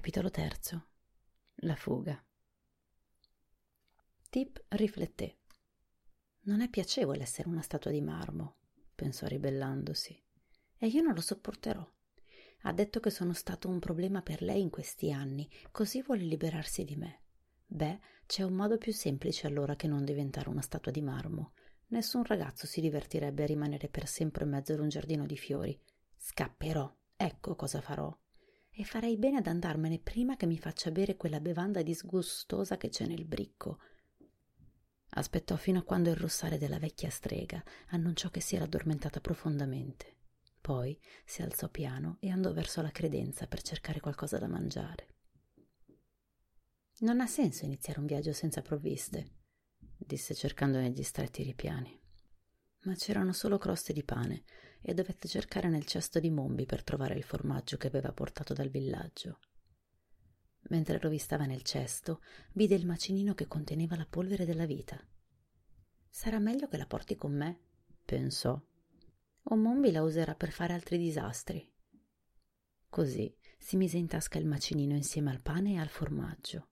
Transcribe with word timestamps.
Capitolo 0.00 0.30
terzo. 0.30 0.86
La 1.56 1.76
fuga. 1.76 2.18
Tip 4.30 4.64
rifletté. 4.68 5.40
Non 6.44 6.62
è 6.62 6.70
piacevole 6.70 7.20
essere 7.20 7.50
una 7.50 7.60
statua 7.60 7.90
di 7.90 8.00
marmo, 8.00 8.60
pensò 8.94 9.26
ribellandosi, 9.26 10.18
e 10.78 10.86
io 10.86 11.02
non 11.02 11.12
lo 11.12 11.20
sopporterò. 11.20 11.86
Ha 12.62 12.72
detto 12.72 12.98
che 12.98 13.10
sono 13.10 13.34
stato 13.34 13.68
un 13.68 13.78
problema 13.78 14.22
per 14.22 14.40
lei 14.40 14.62
in 14.62 14.70
questi 14.70 15.12
anni, 15.12 15.46
così 15.70 16.00
vuole 16.00 16.22
liberarsi 16.22 16.82
di 16.84 16.96
me. 16.96 17.24
Beh, 17.66 18.00
c'è 18.24 18.42
un 18.42 18.54
modo 18.54 18.78
più 18.78 18.94
semplice 18.94 19.48
allora 19.48 19.76
che 19.76 19.86
non 19.86 20.06
diventare 20.06 20.48
una 20.48 20.62
statua 20.62 20.92
di 20.92 21.02
marmo. 21.02 21.52
Nessun 21.88 22.24
ragazzo 22.24 22.66
si 22.66 22.80
divertirebbe 22.80 23.42
a 23.42 23.46
rimanere 23.46 23.90
per 23.90 24.08
sempre 24.08 24.44
in 24.44 24.50
mezzo 24.50 24.72
ad 24.72 24.78
un 24.78 24.88
giardino 24.88 25.26
di 25.26 25.36
fiori. 25.36 25.78
Scapperò, 26.16 26.90
ecco 27.16 27.54
cosa 27.54 27.82
farò 27.82 28.19
e 28.70 28.84
farei 28.84 29.16
bene 29.16 29.38
ad 29.38 29.46
andarmene 29.46 29.98
prima 29.98 30.36
che 30.36 30.46
mi 30.46 30.58
faccia 30.58 30.90
bere 30.90 31.16
quella 31.16 31.40
bevanda 31.40 31.82
disgustosa 31.82 32.76
che 32.76 32.88
c'è 32.88 33.06
nel 33.06 33.24
bricco. 33.24 33.78
Aspettò 35.10 35.56
fino 35.56 35.80
a 35.80 35.82
quando 35.82 36.10
il 36.10 36.16
russare 36.16 36.56
della 36.56 36.78
vecchia 36.78 37.10
strega 37.10 37.62
annunciò 37.88 38.30
che 38.30 38.40
si 38.40 38.54
era 38.54 38.64
addormentata 38.64 39.20
profondamente. 39.20 40.18
Poi 40.60 40.98
si 41.24 41.42
alzò 41.42 41.68
piano 41.68 42.18
e 42.20 42.30
andò 42.30 42.52
verso 42.52 42.80
la 42.80 42.90
credenza 42.90 43.46
per 43.46 43.62
cercare 43.62 43.98
qualcosa 43.98 44.38
da 44.38 44.46
mangiare. 44.46 45.08
Non 47.00 47.20
ha 47.20 47.26
senso 47.26 47.64
iniziare 47.64 47.98
un 47.98 48.06
viaggio 48.06 48.32
senza 48.32 48.62
provviste, 48.62 49.38
disse 49.96 50.34
cercando 50.34 50.78
negli 50.78 51.02
stretti 51.02 51.42
ripiani. 51.42 51.98
Ma 52.82 52.94
c'erano 52.94 53.32
solo 53.32 53.58
croste 53.58 53.92
di 53.92 54.04
pane 54.04 54.44
e 54.82 54.94
dovette 54.94 55.28
cercare 55.28 55.68
nel 55.68 55.84
cesto 55.84 56.18
di 56.20 56.30
Mombi 56.30 56.66
per 56.66 56.82
trovare 56.82 57.14
il 57.14 57.22
formaggio 57.22 57.76
che 57.76 57.86
aveva 57.86 58.12
portato 58.12 58.54
dal 58.54 58.68
villaggio. 58.68 59.38
Mentre 60.68 60.98
rovistava 60.98 61.46
nel 61.46 61.62
cesto, 61.62 62.20
vide 62.52 62.74
il 62.74 62.86
macinino 62.86 63.34
che 63.34 63.46
conteneva 63.46 63.96
la 63.96 64.06
polvere 64.08 64.44
della 64.44 64.66
vita. 64.66 65.02
Sarà 66.08 66.38
meglio 66.38 66.68
che 66.68 66.76
la 66.76 66.86
porti 66.86 67.16
con 67.16 67.32
me, 67.32 67.58
pensò. 68.04 68.60
O 69.44 69.56
Mombi 69.56 69.90
la 69.90 70.02
userà 70.02 70.34
per 70.34 70.50
fare 70.50 70.74
altri 70.74 70.98
disastri. 70.98 71.66
Così 72.88 73.34
si 73.58 73.76
mise 73.76 73.98
in 73.98 74.06
tasca 74.06 74.38
il 74.38 74.46
macinino 74.46 74.94
insieme 74.94 75.30
al 75.30 75.42
pane 75.42 75.74
e 75.74 75.78
al 75.78 75.88
formaggio. 75.88 76.68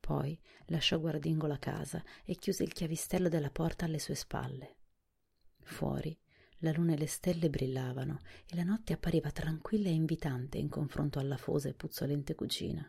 Poi 0.00 0.38
lasciò 0.66 0.98
guardingo 0.98 1.46
la 1.46 1.58
casa 1.58 2.02
e 2.24 2.34
chiuse 2.34 2.64
il 2.64 2.72
chiavistello 2.72 3.28
della 3.28 3.50
porta 3.50 3.84
alle 3.84 3.98
sue 3.98 4.14
spalle. 4.14 4.78
Fuori 5.62 6.18
la 6.60 6.72
luna 6.72 6.92
e 6.92 6.98
le 6.98 7.06
stelle 7.06 7.48
brillavano 7.48 8.20
e 8.46 8.54
la 8.54 8.64
notte 8.64 8.92
appariva 8.92 9.30
tranquilla 9.30 9.88
e 9.88 9.92
invitante 9.92 10.58
in 10.58 10.68
confronto 10.68 11.18
alla 11.18 11.36
fosa 11.36 11.68
e 11.68 11.74
puzzolente 11.74 12.34
cucina. 12.34 12.86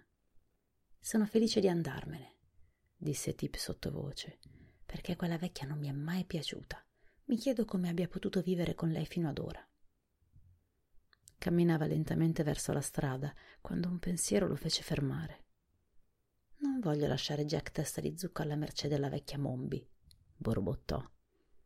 Sono 1.00 1.26
felice 1.26 1.60
di 1.60 1.70
andarmene, 1.70 2.36
disse 2.96 3.34
Tip 3.34 3.56
sottovoce, 3.56 4.40
perché 4.86 5.16
quella 5.16 5.38
vecchia 5.38 5.68
non 5.68 5.80
mi 5.80 5.88
è 5.88 5.94
mai 5.94 6.26
piaciuta. 6.26 6.84
Mi 7.26 7.38
chiedo 7.38 7.64
come 7.64 7.90
abbia 7.90 8.08
potuto 8.08 8.42
vivere 8.42 8.76
con 8.76 8.90
lei 8.90 9.06
fino 9.06 9.30
ad 9.30 9.40
ora. 9.40 9.66
Camminava 11.38 11.86
lentamente 11.86 12.44
verso 12.44 12.74
la 12.74 12.82
strada 12.82 13.34
quando 13.62 13.88
un 13.88 14.00
pensiero 14.00 14.48
lo 14.48 14.56
fece 14.56 14.84
fermare. 14.84 15.46
Non 16.58 16.80
voglio 16.80 17.08
lasciare 17.08 17.46
Jack 17.46 17.72
testa 17.72 18.02
di 18.02 18.16
zucca 18.18 18.44
alla 18.44 18.56
mercé 18.56 18.88
della 18.88 19.10
vecchia 19.10 19.40
Mombi, 19.40 19.84
borbottò. 20.36 21.04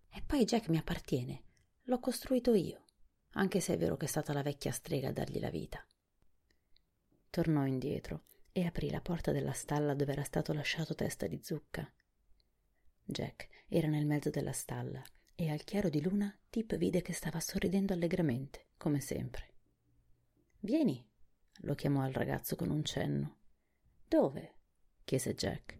E 0.07 0.21
poi 0.25 0.45
Jack 0.45 0.69
mi 0.69 0.77
appartiene 0.77 1.43
L'ho 1.87 1.99
costruito 1.99 2.55
io, 2.55 2.83
anche 3.33 3.59
se 3.59 3.75
è 3.75 3.77
vero 3.77 3.95
che 3.95 4.05
è 4.05 4.07
stata 4.07 4.33
la 4.33 4.41
vecchia 4.41 4.71
strega 4.71 5.09
a 5.09 5.11
dargli 5.11 5.39
la 5.39 5.51
vita. 5.51 5.85
Tornò 7.29 7.63
indietro 7.67 8.23
e 8.51 8.65
aprì 8.65 8.89
la 8.89 9.01
porta 9.01 9.31
della 9.31 9.51
stalla 9.51 9.93
dove 9.93 10.13
era 10.13 10.23
stato 10.23 10.51
lasciato 10.51 10.95
testa 10.95 11.27
di 11.27 11.39
zucca. 11.43 11.87
Jack 13.03 13.49
era 13.67 13.87
nel 13.87 14.07
mezzo 14.07 14.31
della 14.31 14.51
stalla 14.51 15.03
e 15.35 15.51
al 15.51 15.63
chiaro 15.63 15.89
di 15.89 16.01
luna 16.01 16.35
Tip 16.49 16.75
vide 16.75 17.03
che 17.03 17.13
stava 17.13 17.39
sorridendo 17.39 17.93
allegramente, 17.93 18.69
come 18.77 18.99
sempre. 18.99 19.53
Vieni, 20.61 21.07
lo 21.57 21.75
chiamò 21.75 22.01
al 22.01 22.13
ragazzo 22.13 22.55
con 22.55 22.71
un 22.71 22.83
cenno. 22.83 23.37
Dove? 24.07 24.55
chiese 25.03 25.35
Jack. 25.35 25.77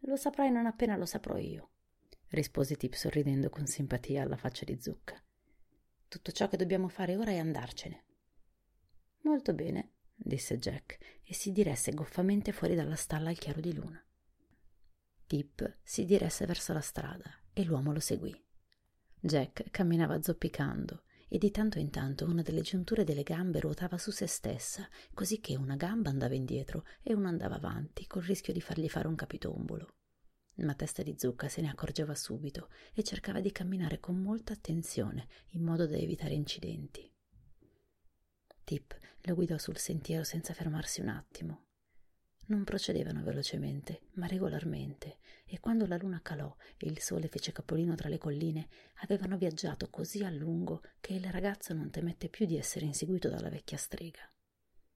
Lo 0.00 0.16
saprai 0.16 0.50
non 0.50 0.66
appena 0.66 0.96
lo 0.96 1.06
saprò 1.06 1.38
io 1.38 1.70
rispose 2.30 2.76
Tip 2.76 2.94
sorridendo 2.94 3.48
con 3.48 3.66
simpatia 3.66 4.22
alla 4.22 4.36
faccia 4.36 4.64
di 4.64 4.80
Zucca. 4.80 5.20
Tutto 6.08 6.32
ciò 6.32 6.48
che 6.48 6.56
dobbiamo 6.56 6.88
fare 6.88 7.16
ora 7.16 7.30
è 7.30 7.38
andarcene. 7.38 8.04
Molto 9.22 9.54
bene, 9.54 9.92
disse 10.14 10.58
Jack 10.58 10.98
e 11.22 11.34
si 11.34 11.52
diresse 11.52 11.92
goffamente 11.92 12.52
fuori 12.52 12.74
dalla 12.74 12.96
stalla 12.96 13.30
al 13.30 13.38
chiaro 13.38 13.60
di 13.60 13.74
luna. 13.74 14.04
Tip 15.26 15.78
si 15.82 16.04
diresse 16.04 16.46
verso 16.46 16.72
la 16.72 16.80
strada 16.80 17.30
e 17.52 17.64
l'uomo 17.64 17.92
lo 17.92 18.00
seguì. 18.00 18.34
Jack 19.20 19.70
camminava 19.70 20.22
zoppicando 20.22 21.02
e 21.28 21.38
di 21.38 21.50
tanto 21.50 21.78
in 21.78 21.90
tanto 21.90 22.24
una 22.24 22.42
delle 22.42 22.62
giunture 22.62 23.04
delle 23.04 23.22
gambe 23.22 23.60
ruotava 23.60 23.98
su 23.98 24.10
se 24.10 24.26
stessa, 24.26 24.88
così 25.14 25.38
che 25.38 25.56
una 25.56 25.76
gamba 25.76 26.10
andava 26.10 26.34
indietro 26.34 26.84
e 27.02 27.14
una 27.14 27.28
andava 27.28 27.56
avanti, 27.56 28.06
col 28.06 28.22
rischio 28.22 28.52
di 28.52 28.60
fargli 28.60 28.88
fare 28.88 29.06
un 29.06 29.14
capitombolo 29.14 29.94
ma 30.64 30.74
Testa 30.74 31.02
di 31.02 31.14
Zucca 31.16 31.48
se 31.48 31.60
ne 31.60 31.68
accorgeva 31.68 32.14
subito 32.14 32.68
e 32.94 33.02
cercava 33.02 33.40
di 33.40 33.52
camminare 33.52 34.00
con 34.00 34.20
molta 34.20 34.52
attenzione 34.52 35.26
in 35.50 35.62
modo 35.62 35.86
da 35.86 35.96
evitare 35.96 36.34
incidenti. 36.34 37.10
Tip 38.64 38.98
lo 39.22 39.34
guidò 39.34 39.58
sul 39.58 39.76
sentiero 39.78 40.24
senza 40.24 40.54
fermarsi 40.54 41.00
un 41.00 41.08
attimo. 41.08 41.64
Non 42.46 42.64
procedevano 42.64 43.22
velocemente, 43.22 44.08
ma 44.14 44.26
regolarmente, 44.26 45.18
e 45.44 45.60
quando 45.60 45.86
la 45.86 45.96
luna 45.96 46.20
calò 46.20 46.54
e 46.76 46.88
il 46.88 47.00
sole 47.00 47.28
fece 47.28 47.52
capolino 47.52 47.94
tra 47.94 48.08
le 48.08 48.18
colline, 48.18 48.68
avevano 49.02 49.36
viaggiato 49.36 49.88
così 49.88 50.24
a 50.24 50.30
lungo 50.30 50.82
che 51.00 51.14
il 51.14 51.24
ragazzo 51.30 51.74
non 51.74 51.90
temette 51.90 52.28
più 52.28 52.46
di 52.46 52.56
essere 52.56 52.86
inseguito 52.86 53.28
dalla 53.28 53.50
vecchia 53.50 53.76
strega. 53.76 54.20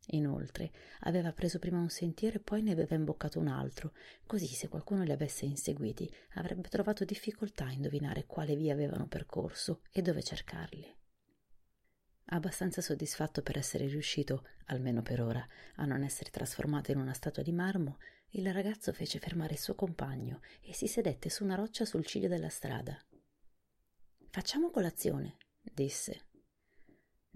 Inoltre, 0.09 0.71
aveva 1.01 1.33
preso 1.33 1.59
prima 1.59 1.79
un 1.79 1.89
sentiero 1.89 2.37
e 2.37 2.41
poi 2.41 2.63
ne 2.63 2.73
aveva 2.73 2.95
imboccato 2.95 3.39
un 3.39 3.49
altro, 3.49 3.93
così 4.27 4.47
se 4.47 4.69
qualcuno 4.69 5.03
li 5.03 5.13
avesse 5.13 5.47
inseguiti 5.47 6.13
avrebbe 6.35 6.69
trovato 6.69 7.05
difficoltà 7.05 7.67
a 7.67 7.73
indovinare 7.73 8.27
quale 8.27 8.55
via 8.55 8.75
avevano 8.75 9.07
percorso 9.07 9.81
e 9.91 10.03
dove 10.03 10.23
cercarli. 10.23 10.95
Abbastanza 12.29 12.81
soddisfatto 12.81 13.43
per 13.43 13.59
essere 13.59 13.87
riuscito, 13.87 14.47
almeno 14.67 15.03
per 15.03 15.21
ora, 15.21 15.47
a 15.77 15.85
non 15.85 16.03
essere 16.03 16.31
trasformato 16.31 16.91
in 16.91 16.99
una 16.99 17.13
statua 17.13 17.43
di 17.43 17.53
marmo, 17.53 17.99
il 18.31 18.53
ragazzo 18.53 18.93
fece 18.93 19.19
fermare 19.19 19.53
il 19.55 19.61
suo 19.61 19.75
compagno 19.75 20.41
e 20.61 20.75
si 20.75 20.87
sedette 20.87 21.31
su 21.31 21.45
una 21.45 21.55
roccia 21.55 21.85
sul 21.85 22.05
ciglio 22.05 22.29
della 22.29 22.49
strada. 22.49 22.99
Facciamo 24.31 24.71
colazione, 24.71 25.37
disse. 25.63 26.33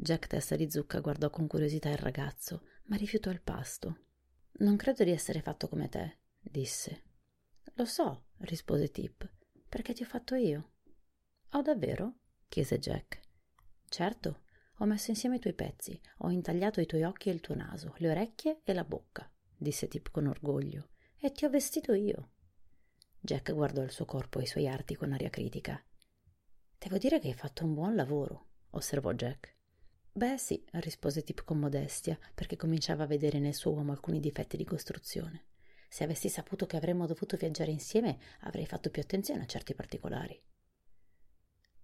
Jack 0.01 0.29
Testa 0.29 0.55
di 0.55 0.71
Zucca 0.71 1.01
guardò 1.01 1.29
con 1.29 1.49
curiosità 1.49 1.91
il 1.91 1.99
ragazzo, 1.99 2.63
ma 2.85 2.95
rifiutò 2.95 3.31
il 3.31 3.41
pasto. 3.41 4.05
Non 4.61 4.77
credo 4.77 5.03
di 5.03 5.11
essere 5.11 5.43
fatto 5.43 5.67
come 5.67 5.89
te, 5.89 6.19
disse. 6.41 7.03
Lo 7.75 7.85
so, 7.85 8.27
rispose 8.39 8.93
Tip, 8.93 9.29
perché 9.69 9.95
ti 9.95 10.05
ho 10.05 10.07
fatto 10.07 10.37
io. 10.37 10.71
Oh, 11.51 11.63
davvero? 11.63 12.21
chiese 12.49 12.79
Jack. 12.79 13.21
Certo, 13.89 14.43
ho 14.77 14.85
messo 14.85 15.11
insieme 15.11 15.37
i 15.37 15.41
tuoi 15.41 15.55
pezzi, 15.55 16.01
ho 16.19 16.31
intagliato 16.31 16.81
i 16.81 16.87
tuoi 16.87 17.03
occhi 17.03 17.29
e 17.29 17.33
il 17.33 17.41
tuo 17.41 17.57
naso, 17.57 17.95
le 17.97 18.11
orecchie 18.11 18.61
e 18.63 18.73
la 18.75 18.85
bocca, 18.85 19.29
disse 19.57 19.89
Tip 19.89 20.13
con 20.13 20.29
orgoglio, 20.29 20.91
e 21.19 21.33
ti 21.33 21.45
ho 21.45 21.51
vestito 21.51 21.93
io. 21.93 22.35
Jack 23.19 23.53
guardò 23.53 23.83
il 23.83 23.91
suo 23.91 24.05
corpo 24.05 24.39
e 24.39 24.45
i 24.45 24.47
suoi 24.47 24.69
arti 24.69 24.95
con 24.95 25.13
aria 25.13 25.29
critica. 25.29 25.85
Devo 26.79 26.99
dire 26.99 27.19
che 27.19 27.27
hai 27.27 27.35
fatto 27.35 27.65
un 27.65 27.75
buon 27.75 27.97
lavoro, 27.97 28.51
osservò 28.71 29.13
Jack. 29.13 29.57
Beh 30.19 30.37
sì, 30.37 30.61
rispose 30.73 31.23
Tip 31.23 31.45
con 31.45 31.61
modestia, 31.61 32.19
perché 32.35 32.57
cominciava 32.57 33.05
a 33.05 33.07
vedere 33.07 33.39
nel 33.39 33.55
suo 33.55 33.71
uomo 33.71 33.93
alcuni 33.93 34.19
difetti 34.19 34.57
di 34.57 34.65
costruzione. 34.65 35.45
Se 35.89 36.03
avessi 36.03 36.29
saputo 36.29 36.67
che 36.67 36.77
avremmo 36.77 37.07
dovuto 37.07 37.37
viaggiare 37.37 37.71
insieme, 37.71 38.19
avrei 38.41 38.67
fatto 38.67 38.91
più 38.91 39.01
attenzione 39.01 39.43
a 39.43 39.47
certi 39.47 39.77
particolari. 39.77 40.43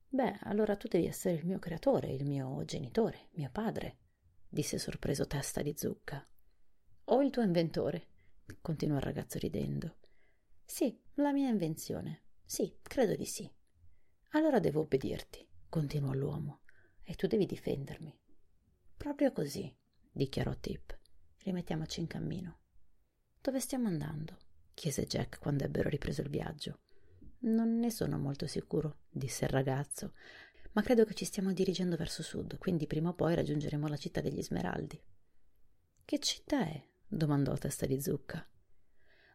Beh, 0.08 0.38
allora 0.40 0.74
tu 0.74 0.88
devi 0.88 1.06
essere 1.06 1.36
il 1.36 1.46
mio 1.46 1.60
creatore, 1.60 2.10
il 2.10 2.26
mio 2.26 2.64
genitore, 2.64 3.28
mio 3.34 3.50
padre, 3.52 3.98
disse 4.48 4.78
sorpreso 4.78 5.28
testa 5.28 5.62
di 5.62 5.74
zucca. 5.76 6.26
O 7.04 7.22
il 7.22 7.30
tuo 7.30 7.42
inventore, 7.42 8.08
continuò 8.60 8.96
il 8.96 9.04
ragazzo 9.04 9.38
ridendo. 9.38 9.98
Sì, 10.64 11.00
la 11.14 11.32
mia 11.32 11.50
invenzione. 11.50 12.24
Sì, 12.44 12.78
credo 12.82 13.14
di 13.14 13.26
sì. 13.26 13.48
Allora 14.30 14.58
devo 14.58 14.80
obbedirti, 14.80 15.46
continuò 15.68 16.12
l'uomo, 16.14 16.62
e 17.04 17.14
tu 17.14 17.28
devi 17.28 17.46
difendermi. 17.46 18.22
Proprio 18.96 19.32
così, 19.32 19.74
dichiarò 20.10 20.54
Tip. 20.56 20.98
Rimettiamoci 21.42 22.00
in 22.00 22.06
cammino. 22.06 22.58
Dove 23.40 23.60
stiamo 23.60 23.88
andando? 23.88 24.38
chiese 24.74 25.06
Jack 25.06 25.38
quando 25.38 25.64
ebbero 25.64 25.88
ripreso 25.88 26.22
il 26.22 26.30
viaggio. 26.30 26.80
Non 27.40 27.78
ne 27.78 27.90
sono 27.90 28.18
molto 28.18 28.46
sicuro, 28.46 29.00
disse 29.10 29.44
il 29.44 29.50
ragazzo, 29.50 30.14
ma 30.72 30.82
credo 30.82 31.04
che 31.04 31.14
ci 31.14 31.24
stiamo 31.24 31.52
dirigendo 31.52 31.96
verso 31.96 32.22
sud, 32.22 32.58
quindi 32.58 32.86
prima 32.86 33.10
o 33.10 33.14
poi 33.14 33.34
raggiungeremo 33.34 33.86
la 33.86 33.96
città 33.96 34.20
degli 34.20 34.42
Smeraldi. 34.42 35.00
Che 36.04 36.18
città 36.18 36.66
è? 36.66 36.82
domandò 37.06 37.54
Testa 37.54 37.86
di 37.86 38.00
Zucca. 38.00 38.46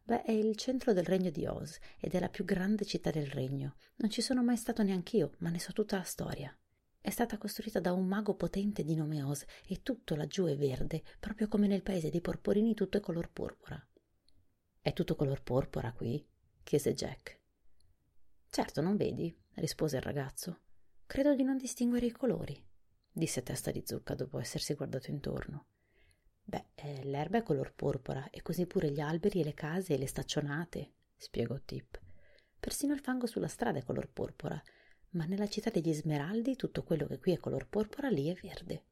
Beh, 0.04 0.24
è 0.24 0.32
il 0.32 0.56
centro 0.56 0.92
del 0.94 1.06
regno 1.06 1.30
di 1.30 1.46
Oz 1.46 1.78
ed 2.00 2.16
è 2.16 2.20
la 2.20 2.30
più 2.30 2.44
grande 2.44 2.84
città 2.84 3.12
del 3.12 3.28
regno. 3.28 3.76
Non 3.98 4.10
ci 4.10 4.22
sono 4.22 4.44
mai 4.44 4.58
stato 4.58 4.82
neanch'io, 4.82 5.36
ma 5.40 5.50
ne 5.50 5.60
so 5.60 5.72
tutta 5.72 5.98
la 5.98 6.04
storia. 6.04 6.58
È 7.02 7.10
stata 7.10 7.38
costruita 7.38 7.80
da 7.80 7.94
un 7.94 8.06
mago 8.08 8.36
potente 8.36 8.84
di 8.84 8.94
nome 8.94 9.24
Oz 9.24 9.46
e 9.68 9.82
tutto 9.82 10.16
laggiù 10.16 10.46
è 10.46 10.58
verde, 10.58 11.02
proprio 11.20 11.48
come 11.48 11.68
nel 11.68 11.82
paese 11.82 12.10
dei 12.10 12.20
porporini 12.20 12.74
tutto 12.74 12.98
è 12.98 13.00
color 13.00 13.32
porpora. 13.32 13.82
È 14.82 14.92
tutto 14.92 15.16
color 15.16 15.42
porpora 15.42 15.94
qui? 15.94 16.26
chiese 16.62 16.94
Jack. 16.94 17.40
Certo, 18.50 18.82
non 18.82 18.98
vedi, 18.98 19.36
rispose 19.56 19.96
il 19.96 20.02
ragazzo. 20.02 20.60
Credo 21.06 21.36
di 21.36 21.44
non 21.44 21.58
distinguere 21.58 22.06
i 22.06 22.12
colori, 22.12 22.62
disse 23.12 23.44
Testa 23.44 23.72
di 23.72 23.84
Zucca 23.86 24.14
dopo 24.14 24.38
essersi 24.38 24.74
guardato 24.74 25.10
intorno. 25.10 25.68
Beh, 26.44 26.66
eh, 26.76 27.04
l'erba 27.06 27.38
è 27.38 27.44
color 27.44 27.74
porpora 27.74 28.30
e 28.30 28.42
così 28.42 28.66
pure 28.66 28.92
gli 28.92 29.00
alberi 29.00 29.40
e 29.40 29.44
le 29.46 29.54
case 29.54 29.94
e 29.94 29.98
le 29.98 30.08
staccionate, 30.08 30.94
spiegò 31.16 31.58
Tip. 31.64 32.00
Persino 32.60 32.94
il 32.94 33.00
fango 33.00 33.26
sulla 33.26 33.48
strada 33.48 33.80
è 33.80 33.84
color 33.84 34.10
porpora 34.12 34.62
ma 35.12 35.26
nella 35.26 35.48
città 35.48 35.70
degli 35.70 35.94
Smeraldi 35.94 36.56
tutto 36.56 36.84
quello 36.84 37.08
che 37.08 37.18
qui 37.18 37.32
è 37.32 37.38
color 37.38 37.68
porpora 37.68 38.10
lì 38.10 38.28
è 38.28 38.34
verde. 38.34 38.84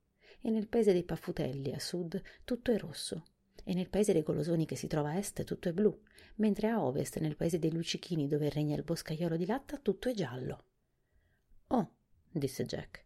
E 0.42 0.50
nel 0.50 0.68
paese 0.68 0.94
dei 0.94 1.04
Paffutelli, 1.04 1.74
a 1.74 1.80
sud, 1.80 2.22
tutto 2.44 2.72
è 2.72 2.78
rosso. 2.78 3.25
E 3.64 3.74
nel 3.74 3.90
paese 3.90 4.14
dei 4.14 4.24
Golosoni 4.24 4.66
che 4.66 4.75
si 4.75 4.88
trova 4.88 5.10
a 5.10 5.18
est 5.18 5.44
tutto 5.44 5.69
è 5.69 5.74
blu, 5.74 6.02
mentre 6.36 6.69
a 6.69 6.84
ovest, 6.84 7.18
nel 7.19 7.36
paese 7.36 7.60
dei 7.60 7.72
Luccichini 7.72 8.28
dove 8.28 8.50
regna 8.50 8.75
il 8.75 8.84
boscaiolo 8.84 9.36
di 9.36 9.46
latta, 9.46 9.78
tutto 9.78 10.10
è 10.10 10.14
giallo. 10.14 10.66
Oh, 11.68 11.92
disse 12.31 12.66
Jack. 12.66 13.06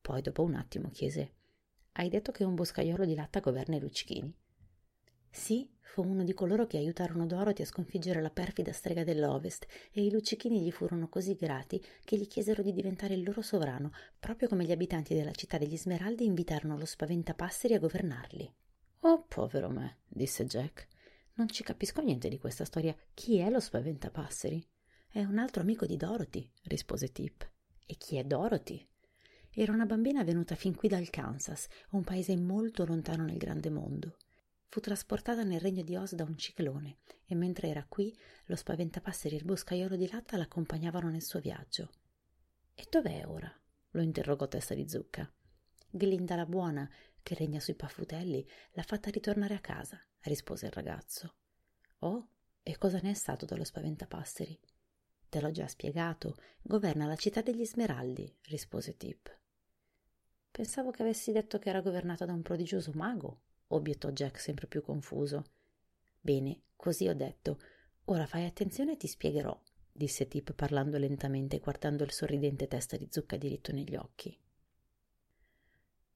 Poi 0.00 0.22
dopo 0.22 0.42
un 0.42 0.54
attimo 0.54 0.90
chiese 0.90 1.34
Hai 1.92 2.08
detto 2.08 2.32
che 2.32 2.42
un 2.42 2.54
boscaiolo 2.54 3.04
di 3.04 3.14
latta 3.14 3.40
governa 3.40 3.76
i 3.76 3.80
Luccichini? 3.80 4.34
Sì, 5.30 5.70
fu 5.80 6.02
uno 6.02 6.24
di 6.24 6.34
coloro 6.34 6.66
che 6.66 6.76
aiutarono 6.76 7.24
Dorothy 7.24 7.62
a 7.62 7.66
sconfiggere 7.66 8.20
la 8.20 8.30
perfida 8.30 8.72
strega 8.72 9.04
dell'Ovest 9.04 9.66
e 9.92 10.04
i 10.04 10.10
luccichini 10.10 10.60
gli 10.60 10.70
furono 10.70 11.08
così 11.08 11.34
grati 11.34 11.82
che 12.04 12.16
gli 12.16 12.26
chiesero 12.26 12.62
di 12.62 12.72
diventare 12.72 13.14
il 13.14 13.22
loro 13.22 13.40
sovrano, 13.40 13.92
proprio 14.18 14.48
come 14.48 14.64
gli 14.64 14.72
abitanti 14.72 15.14
della 15.14 15.32
città 15.32 15.56
degli 15.56 15.76
Smeraldi 15.76 16.24
invitarono 16.24 16.76
lo 16.76 16.84
spaventapasseri 16.84 17.74
a 17.74 17.78
governarli. 17.78 18.54
Oh, 19.00 19.24
povero 19.26 19.70
me, 19.70 20.00
disse 20.06 20.44
Jack. 20.44 20.88
Non 21.34 21.48
ci 21.48 21.62
capisco 21.62 22.02
niente 22.02 22.28
di 22.28 22.38
questa 22.38 22.64
storia. 22.64 22.94
Chi 23.14 23.38
è 23.38 23.48
lo 23.48 23.60
spaventapasseri? 23.60 24.66
È 25.08 25.22
un 25.24 25.38
altro 25.38 25.62
amico 25.62 25.86
di 25.86 25.96
Dorothy, 25.96 26.48
rispose 26.64 27.12
Tip. 27.12 27.48
E 27.86 27.96
chi 27.96 28.16
è 28.16 28.24
Dorothy? 28.24 28.86
Era 29.52 29.72
una 29.72 29.86
bambina 29.86 30.22
venuta 30.22 30.54
fin 30.54 30.74
qui 30.74 30.88
dal 30.88 31.08
Kansas, 31.08 31.66
un 31.90 32.04
paese 32.04 32.36
molto 32.36 32.84
lontano 32.84 33.24
nel 33.24 33.38
grande 33.38 33.70
mondo. 33.70 34.16
Fu 34.72 34.78
trasportata 34.78 35.42
nel 35.42 35.58
regno 35.58 35.82
di 35.82 35.96
Oz 35.96 36.14
da 36.14 36.22
un 36.22 36.38
ciclone 36.38 36.98
e 37.26 37.34
mentre 37.34 37.66
era 37.66 37.84
qui 37.88 38.16
lo 38.44 38.54
spaventapasseri 38.54 39.34
e 39.34 39.38
il 39.38 39.44
boscaiolo 39.44 39.96
di 39.96 40.08
latta 40.08 40.36
l'accompagnavano 40.36 41.10
nel 41.10 41.24
suo 41.24 41.40
viaggio. 41.40 41.90
E 42.76 42.86
dov'è 42.88 43.26
ora? 43.26 43.52
lo 43.90 44.00
interrogò 44.00 44.46
testa 44.46 44.74
di 44.74 44.88
zucca. 44.88 45.28
Glinda 45.90 46.36
la 46.36 46.46
buona, 46.46 46.88
che 47.20 47.34
regna 47.34 47.58
sui 47.58 47.74
paffutelli, 47.74 48.48
l'ha 48.74 48.84
fatta 48.84 49.10
ritornare 49.10 49.54
a 49.54 49.60
casa, 49.60 50.00
rispose 50.20 50.66
il 50.66 50.72
ragazzo. 50.72 51.34
Oh, 51.98 52.28
e 52.62 52.78
cosa 52.78 53.00
ne 53.02 53.10
è 53.10 53.14
stato 53.14 53.46
dello 53.46 53.64
spaventapasseri? 53.64 54.56
Te 55.28 55.40
l'ho 55.40 55.50
già 55.50 55.66
spiegato, 55.66 56.36
governa 56.62 57.06
la 57.06 57.16
città 57.16 57.42
degli 57.42 57.66
Smeraldi, 57.66 58.32
rispose 58.42 58.96
Tip. 58.96 59.36
Pensavo 60.48 60.92
che 60.92 61.02
avessi 61.02 61.32
detto 61.32 61.58
che 61.58 61.70
era 61.70 61.80
governata 61.80 62.24
da 62.24 62.32
un 62.32 62.42
prodigioso 62.42 62.92
mago, 62.94 63.42
obiettò 63.70 64.10
Jack 64.10 64.38
sempre 64.40 64.66
più 64.66 64.82
confuso. 64.82 65.44
Bene, 66.20 66.62
così 66.76 67.08
ho 67.08 67.14
detto. 67.14 67.58
Ora 68.06 68.26
fai 68.26 68.44
attenzione 68.44 68.92
e 68.92 68.96
ti 68.96 69.06
spiegherò, 69.06 69.58
disse 69.90 70.28
Tip 70.28 70.52
parlando 70.54 70.98
lentamente 70.98 71.56
e 71.56 71.60
guardando 71.60 72.04
il 72.04 72.12
sorridente 72.12 72.66
testa 72.66 72.96
di 72.96 73.08
zucca 73.10 73.36
diritto 73.36 73.72
negli 73.72 73.96
occhi. 73.96 74.36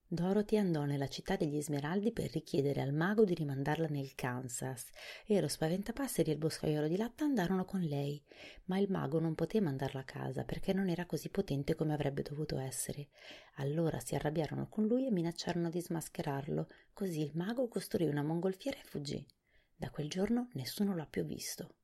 Dorothy 0.06 0.59
andò 0.59 0.85
nella 0.85 1.09
città 1.09 1.35
degli 1.35 1.61
Smeraldi 1.61 2.12
per 2.12 2.31
richiedere 2.31 2.83
al 2.83 2.93
mago 2.93 3.25
di 3.25 3.35
rimandarla 3.35 3.89
nel 3.89 4.15
Kansas 4.15 4.91
e 5.27 5.41
lo 5.41 5.49
spaventapasseri 5.49 6.31
e 6.31 6.35
il 6.35 6.39
boscaiolo 6.39 6.87
di 6.87 6.97
latta 6.97 7.25
andarono 7.25 7.65
con 7.65 7.81
lei, 7.81 8.23
ma 8.67 8.79
il 8.79 8.91
mago 8.91 9.19
non 9.19 9.35
poté 9.35 9.61
mandarla 9.61 10.01
a 10.01 10.05
casa 10.05 10.45
perché 10.45 10.73
non 10.73 10.89
era 10.89 11.06
così 11.06 11.31
potente 11.31 11.75
come 11.75 11.95
avrebbe 11.95 12.23
dovuto 12.23 12.59
essere. 12.59 13.09
Allora 13.56 13.99
si 13.99 14.15
arrabbiarono 14.15 14.69
con 14.69 14.87
lui 14.87 15.06
e 15.06 15.11
minacciarono 15.11 15.71
di 15.71 15.81
smascherarlo, 15.81 16.69
così 16.93 17.23
il 17.23 17.33
mago 17.35 17.67
costruì 17.67 18.06
una 18.06 18.23
mongolfiera 18.23 18.79
e 18.79 18.85
fuggì. 18.85 19.27
Da 19.75 19.91
quel 19.91 20.09
giorno 20.09 20.49
nessuno 20.53 20.95
l'ha 20.95 21.06
più 21.06 21.25
visto. 21.25 21.77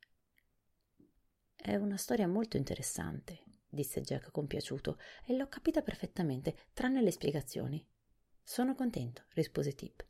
È 1.56 1.74
una 1.74 1.96
storia 1.96 2.28
molto 2.28 2.56
interessante, 2.56 3.42
disse 3.68 4.02
Jack 4.02 4.30
compiaciuto, 4.30 4.98
e 5.26 5.34
l'ho 5.34 5.48
capita 5.48 5.82
perfettamente, 5.82 6.54
tranne 6.72 7.02
le 7.02 7.10
spiegazioni. 7.10 7.84
Sono 8.50 8.74
contento, 8.74 9.26
rispose 9.34 9.76
Tip. 9.76 10.04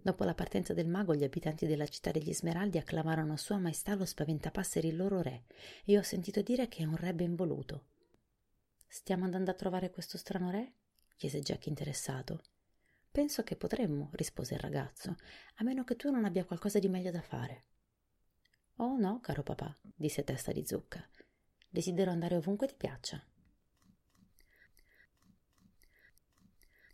Dopo 0.00 0.22
la 0.22 0.36
partenza 0.36 0.72
del 0.72 0.86
mago, 0.86 1.16
gli 1.16 1.24
abitanti 1.24 1.66
della 1.66 1.88
città 1.88 2.12
degli 2.12 2.32
Smeraldi 2.32 2.78
acclamarono 2.78 3.36
Sua 3.36 3.58
Maestà 3.58 3.96
lo 3.96 4.04
spaventapasseri 4.04 4.86
il 4.86 4.94
loro 4.94 5.20
re, 5.20 5.46
e 5.84 5.98
ho 5.98 6.02
sentito 6.02 6.42
dire 6.42 6.68
che 6.68 6.84
è 6.84 6.86
un 6.86 6.94
re 6.94 7.12
ben 7.12 7.34
voluto. 7.34 7.86
Stiamo 8.86 9.24
andando 9.24 9.50
a 9.50 9.54
trovare 9.54 9.90
questo 9.90 10.16
strano 10.16 10.52
re? 10.52 10.74
chiese 11.16 11.40
Jack 11.40 11.66
interessato. 11.66 12.44
Penso 13.10 13.42
che 13.42 13.56
potremmo, 13.56 14.10
rispose 14.12 14.54
il 14.54 14.60
ragazzo, 14.60 15.16
a 15.56 15.64
meno 15.64 15.82
che 15.82 15.96
tu 15.96 16.08
non 16.08 16.24
abbia 16.24 16.44
qualcosa 16.44 16.78
di 16.78 16.88
meglio 16.88 17.10
da 17.10 17.20
fare. 17.20 17.64
Oh 18.76 18.96
no, 18.96 19.18
caro 19.18 19.42
papà, 19.42 19.76
disse 19.82 20.22
Testa 20.22 20.52
di 20.52 20.64
Zucca. 20.64 21.04
Desidero 21.68 22.12
andare 22.12 22.36
ovunque 22.36 22.68
ti 22.68 22.76
piaccia. 22.76 23.20